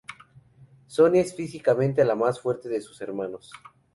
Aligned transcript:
Sonia 0.87 1.21
es 1.21 1.35
físicamente 1.35 2.03
la 2.03 2.15
más 2.15 2.41
fuerte 2.41 2.67
de 2.69 2.81
sus 2.81 2.99
hermanos. 3.01 3.51